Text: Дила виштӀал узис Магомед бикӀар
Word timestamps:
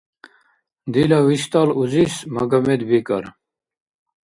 Дила 0.91 1.19
виштӀал 1.27 1.69
узис 1.81 2.13
Магомед 2.35 2.81
бикӀар 2.89 3.25